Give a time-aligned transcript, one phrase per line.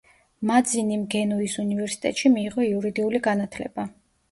[0.51, 3.89] მაძინიმ გენუის უნივერსიტეტში მიიღო იურიდიული განათლება.